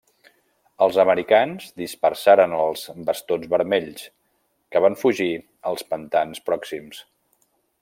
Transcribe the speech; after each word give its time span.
Els 0.85 0.95
americans 1.01 1.67
dispersaren 1.81 2.55
els 2.61 2.87
Bastons 3.11 3.47
Vermells, 3.53 4.07
que 4.75 4.83
van 4.87 4.99
fugir 5.03 5.31
als 5.73 5.87
pantans 5.93 6.43
pròxims. 6.49 7.05